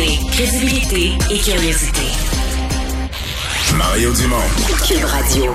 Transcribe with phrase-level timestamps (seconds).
[0.00, 2.00] Crédibilité et curiosité.
[3.76, 4.36] Mario Dumont.
[4.88, 5.52] Cube Radio.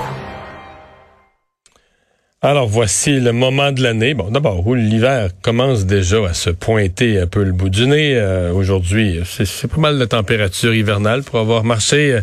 [2.42, 4.14] Alors voici le moment de l'année.
[4.14, 8.14] Bon, d'abord, où l'hiver commence déjà à se pointer un peu le bout du nez.
[8.14, 12.20] Euh, Aujourd'hui, c'est pas mal de température hivernale pour avoir marché euh,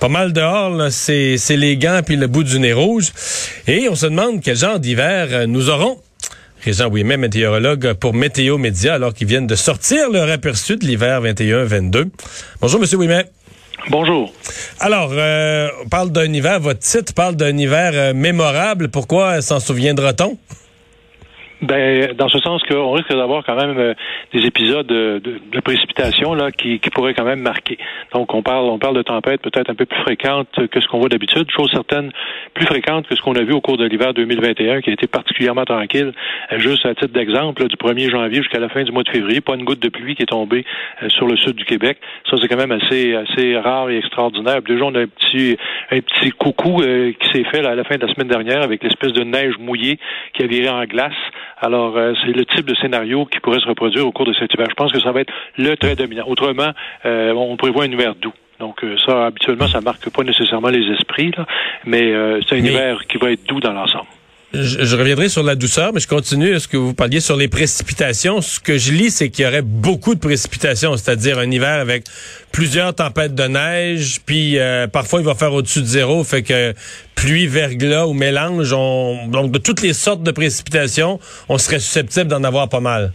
[0.00, 0.90] pas mal dehors.
[0.90, 3.12] C'est les gants puis le bout du nez rouge.
[3.68, 6.00] Et on se demande quel genre d'hiver euh, nous aurons.
[6.64, 11.22] Régent Ouimet, météorologue pour Météo Média, alors qu'ils viennent de sortir leur aperçu de l'hiver
[11.22, 12.10] 21-22.
[12.60, 13.24] Bonjour, Monsieur Ouimet.
[13.88, 14.30] Bonjour.
[14.78, 18.88] Alors, euh, on parle d'un hiver, votre titre parle d'un hiver euh, mémorable.
[18.88, 20.36] Pourquoi s'en souviendra-t-on?
[21.62, 23.94] Ben, dans ce sens qu'on risque d'avoir quand même euh,
[24.32, 27.76] des épisodes de, de, précipitation là qui, pourraient quand même marquer.
[28.14, 30.98] Donc, on parle, on parle de tempêtes peut-être un peu plus fréquentes que ce qu'on
[30.98, 32.12] voit d'habitude, chose certaine
[32.54, 35.06] plus fréquentes que ce qu'on a vu au cours de l'hiver 2021, qui a été
[35.06, 36.12] particulièrement tranquille.
[36.50, 39.42] Euh, juste à titre d'exemple, du 1er janvier jusqu'à la fin du mois de février,
[39.42, 40.64] pas une goutte de pluie qui est tombée
[41.02, 41.98] euh, sur le sud du Québec.
[42.30, 44.62] Ça, c'est quand même assez, assez rare et extraordinaire.
[44.62, 45.58] Déjà, on a un petit,
[45.90, 48.82] un petit coucou qui s'est fait là, à la fin de la semaine dernière avec
[48.82, 49.98] l'espèce de neige mouillée
[50.32, 51.12] qui a viré en glace.
[51.60, 54.52] Alors, euh, c'est le type de scénario qui pourrait se reproduire au cours de cet
[54.54, 54.66] hiver.
[54.70, 56.24] Je pense que ça va être le trait dominant.
[56.26, 56.70] Autrement,
[57.04, 58.32] euh, on prévoit un hiver doux.
[58.58, 61.46] Donc euh, ça, habituellement, ça marque pas nécessairement les esprits, là,
[61.84, 62.12] mais
[62.46, 64.06] c'est un hiver qui va être doux dans l'ensemble.
[64.52, 66.52] Je, reviendrai sur la douceur, mais je continue.
[66.56, 68.40] Est-ce que vous parliez sur les précipitations?
[68.40, 72.04] Ce que je lis, c'est qu'il y aurait beaucoup de précipitations, c'est-à-dire un hiver avec
[72.50, 76.74] plusieurs tempêtes de neige, puis euh, parfois il va faire au-dessus de zéro, fait que
[77.14, 82.26] pluie, verglas ou mélange, on, donc de toutes les sortes de précipitations, on serait susceptible
[82.26, 83.12] d'en avoir pas mal.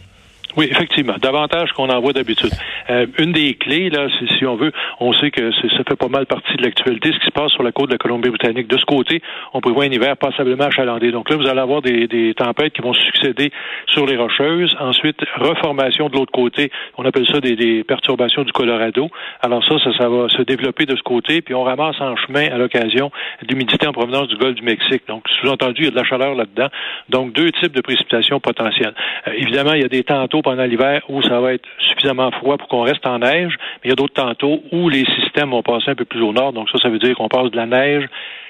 [0.58, 2.52] Oui, effectivement, davantage qu'on en voit d'habitude.
[2.90, 6.26] Euh, une des clés, là, si on veut, on sait que ça fait pas mal
[6.26, 8.68] partie de l'actualité, ce qui se passe sur la côte de la Colombie-Britannique.
[8.68, 9.22] De ce côté,
[9.54, 11.12] on prévoit un hiver passablement achalandé.
[11.12, 13.52] Donc là, vous allez avoir des, des tempêtes qui vont succéder
[13.88, 14.76] sur les Rocheuses.
[14.80, 16.72] Ensuite, reformation de l'autre côté.
[16.98, 19.10] On appelle ça des, des, perturbations du Colorado.
[19.42, 21.42] Alors ça, ça, ça va se développer de ce côté.
[21.42, 23.12] Puis on ramasse en chemin à l'occasion
[23.50, 25.04] l'humidité en provenance du golfe du Mexique.
[25.08, 26.68] Donc, sous-entendu, il y a de la chaleur là-dedans.
[27.10, 28.94] Donc, deux types de précipitations potentielles.
[29.28, 32.58] Euh, évidemment, il y a des tantôt pendant l'hiver où ça va être suffisamment froid
[32.58, 35.64] pour qu'on reste en neige, mais il y a d'autres tantôt où les systèmes vont
[35.64, 36.54] passer un peu plus au nord.
[36.54, 38.06] Donc ça, ça veut dire qu'on passe de la neige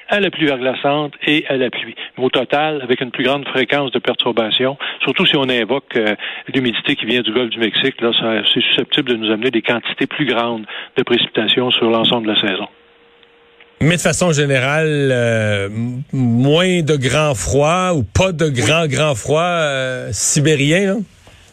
[0.08, 1.96] à la pluie verglaçante et à la pluie.
[2.18, 6.16] Mais au total, avec une plus grande fréquence de perturbation, surtout si on invoque euh,
[6.54, 8.12] l'humidité qui vient du golfe du Mexique, là,
[8.54, 10.66] c'est susceptible de nous amener des quantités plus grandes
[10.98, 12.68] de précipitations sur l'ensemble de la saison.
[13.82, 15.70] Mais de façon générale, euh,
[16.14, 20.96] moins de grand froid ou pas de grand, grand froid euh, sibérien, là?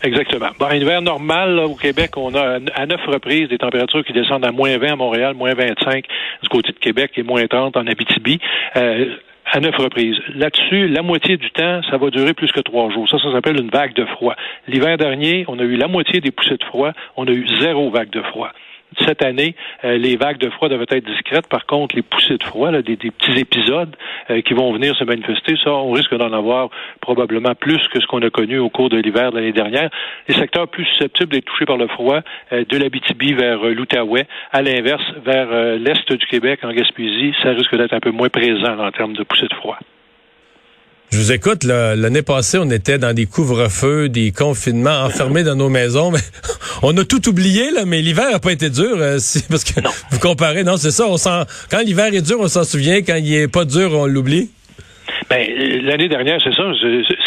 [0.02, 0.48] Exactement.
[0.60, 4.50] Un hiver normal, au Québec, on a à neuf reprises des températures qui descendent à
[4.50, 6.04] moins 20 à Montréal, moins 25
[6.42, 8.40] du côté de Québec et moins 30 en Abitibi.
[8.76, 10.16] Euh, à neuf reprises.
[10.34, 13.08] Là-dessus, la moitié du temps, ça va durer plus que trois jours.
[13.08, 14.34] Ça, ça s'appelle une vague de froid.
[14.68, 17.90] L'hiver dernier, on a eu la moitié des poussées de froid, on a eu zéro
[17.90, 18.52] vague de froid
[19.00, 19.54] cette année,
[19.84, 21.47] euh, les vagues de froid devaient être discrètes.
[21.48, 23.94] Par contre, les poussées de froid, des, petits épisodes
[24.30, 26.70] euh, qui vont venir se manifester, ça, on risque d'en avoir
[27.00, 29.91] probablement plus que ce qu'on a connu au cours de l'hiver de l'année dernière.
[30.28, 32.20] Les secteurs plus susceptibles d'être touchés par le froid,
[32.52, 35.48] euh, de l'Abitibi vers l'Outaouais, à l'inverse, vers
[35.78, 39.22] l'est du Québec, en Gaspésie, ça risque d'être un peu moins présent en termes de
[39.22, 39.78] poussées de froid.
[41.12, 45.68] Je vous écoute, l'année passée, on était dans des couvre-feux, des confinements, enfermés dans nos
[45.68, 46.10] maisons.
[46.10, 46.20] Mais
[46.82, 48.96] on a tout oublié, là, mais l'hiver n'a pas été dur.
[48.96, 49.18] Euh,
[49.50, 49.78] parce que
[50.10, 51.06] vous comparez, non, c'est ça.
[51.06, 51.16] On
[51.70, 53.02] quand l'hiver est dur, on s'en souvient.
[53.02, 54.48] Quand il est pas dur, on l'oublie?
[55.28, 55.46] Ben,
[55.84, 56.62] l'année dernière, c'est ça.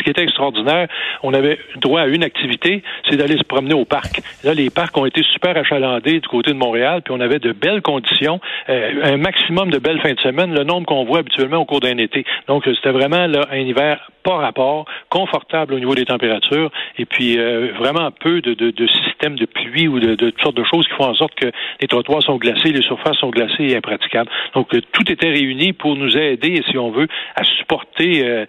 [0.05, 0.87] Qui était extraordinaire,
[1.23, 4.21] on avait droit à une activité, c'est d'aller se promener au parc.
[4.43, 7.53] Là, les parcs ont été super achalandés du côté de Montréal, puis on avait de
[7.53, 8.39] belles conditions,
[8.69, 11.79] euh, un maximum de belles fins de semaine, le nombre qu'on voit habituellement au cours
[11.79, 12.23] d'un été.
[12.47, 17.37] Donc, c'était vraiment là, un hiver pas rapport, confortable au niveau des températures, et puis
[17.37, 20.63] euh, vraiment peu de, de, de, systèmes de pluie ou de, de, toutes sortes de
[20.63, 21.51] choses qui font en sorte que
[21.81, 24.29] les trottoirs sont glacés, les surfaces sont glacées et impraticables.
[24.53, 28.45] Donc, euh, tout était réuni pour nous aider, si on veut, à supporter euh,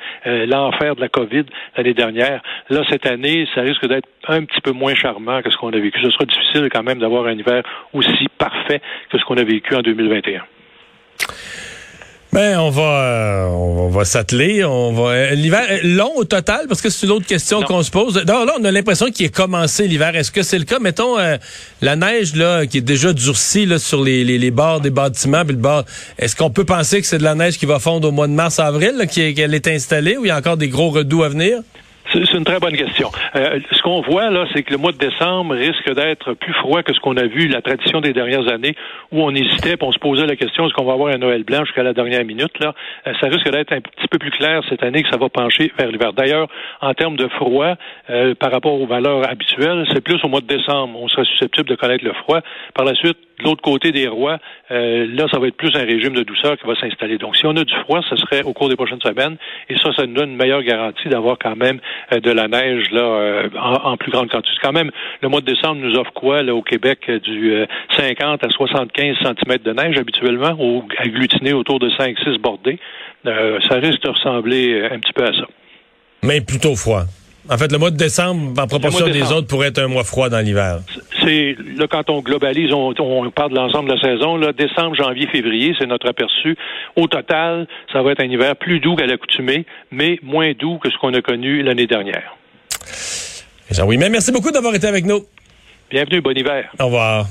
[0.47, 1.45] l'enfer de la COVID
[1.77, 2.43] l'année dernière.
[2.71, 5.79] Là, cette année, ça risque d'être un petit peu moins charmant que ce qu'on a
[5.79, 6.01] vécu.
[6.03, 7.63] Ce sera difficile quand même d'avoir un hiver
[7.93, 10.43] aussi parfait que ce qu'on a vécu en 2021.
[12.37, 14.63] Ben, on va, euh, on va s'atteler.
[14.63, 17.83] On va euh, l'hiver euh, long au total parce que c'est une autre question qu'on
[17.83, 18.23] se pose.
[18.29, 20.15] Non, là, on a l'impression qu'il est commencé l'hiver.
[20.15, 20.79] Est-ce que c'est le cas?
[20.79, 21.17] Mettons
[21.81, 25.47] la neige là qui est déjà durcie là sur les, les, les bords des bâtiments,
[25.47, 25.87] puis le bord.
[26.19, 28.35] Est-ce qu'on peut penser que c'est de la neige qui va fondre au mois de
[28.35, 31.61] mars avril, qu'elle est installée, ou il y a encore des gros redoux à venir?
[32.13, 33.11] C'est une très bonne question.
[33.35, 36.83] Euh, ce qu'on voit là, c'est que le mois de décembre risque d'être plus froid
[36.83, 38.75] que ce qu'on a vu la tradition des dernières années,
[39.13, 41.43] où on hésitait, puis on se posait la question est-ce qu'on va avoir un Noël
[41.43, 42.75] blanc jusqu'à la dernière minute là?
[43.07, 45.73] Euh, ça risque d'être un petit peu plus clair cette année que ça va pencher
[45.79, 46.13] vers l'hiver.
[46.13, 46.49] D'ailleurs,
[46.81, 47.75] en termes de froid,
[48.11, 51.69] euh, par rapport aux valeurs habituelles, c'est plus au mois de décembre on sera susceptible
[51.69, 52.41] de connaître le froid.
[52.75, 54.39] Par la suite, de l'autre côté des rois,
[54.71, 57.19] là, ça va être plus un régime de douceur qui va s'installer.
[57.19, 59.37] Donc, si on a du froid, ce serait au cours des prochaines semaines,
[59.69, 61.81] et ça, ça nous donne une meilleure garantie d'avoir quand même
[62.13, 64.57] euh, de la neige là euh, en, plus grande quantité.
[64.63, 64.91] Quand même,
[65.23, 67.53] le mois de décembre nous offre quoi là au Québec euh, du
[67.97, 72.79] 50 à 75 cm de neige habituellement, ou agglutiné autour de 5-6 bordées?
[73.25, 75.47] ça risque de ressembler un petit peu à ça.
[76.23, 77.03] Mais plutôt froid.
[77.49, 80.29] En fait, le mois de décembre, en proportion des autres, pourrait être un mois froid
[80.29, 80.81] dans l'hiver.
[81.23, 84.37] C'est là quand on globalise, on, on parle de l'ensemble de la saison.
[84.37, 86.57] Là, décembre, janvier, février, c'est notre aperçu.
[86.97, 90.91] Au total, ça va être un hiver plus doux qu'à l'accoutumée, mais moins doux que
[90.91, 92.37] ce qu'on a connu l'année dernière.
[93.71, 95.25] Jean-Oui, mais merci beaucoup d'avoir été avec nous.
[95.91, 96.69] Bienvenue, bon hiver.
[96.81, 97.27] Au revoir.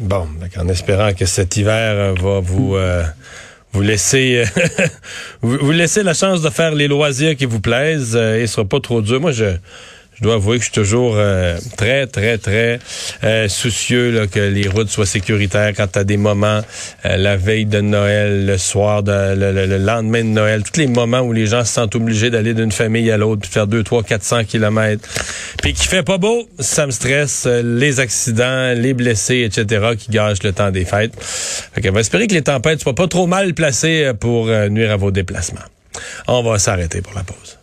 [0.00, 0.26] Bon,
[0.58, 3.04] en espérant que cet hiver va vous euh,
[3.72, 4.44] vous laissez
[5.42, 8.64] vous, laissez la chance de faire les loisirs qui vous plaisent euh, et ce sera
[8.66, 9.20] pas trop dur.
[9.20, 9.56] Moi, je
[10.14, 12.78] je dois avouer que je suis toujours euh, très, très, très
[13.24, 16.60] euh, soucieux que les routes soient sécuritaires quand tu as des moments,
[17.04, 21.32] la veille de Noël, le soir, de, le, lendemain de Noël, tous les moments où
[21.32, 25.08] les gens se sentent obligés d'aller d'une famille à l'autre, faire 2, 3, 400 kilomètres.
[25.62, 30.42] Puis qui fait pas beau, ça me stresse, les accidents, les blessés, etc., qui gâchent
[30.42, 31.12] le temps des fêtes.
[31.20, 34.96] Fait on va espérer que les tempêtes soient pas trop mal placées pour nuire à
[34.96, 35.60] vos déplacements.
[36.28, 37.61] On va s'arrêter pour la pause.